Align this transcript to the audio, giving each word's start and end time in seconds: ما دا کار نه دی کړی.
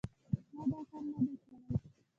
ما 0.53 0.63
دا 0.71 0.79
کار 0.89 1.03
نه 1.11 1.19
دی 1.27 1.35
کړی. 1.43 1.57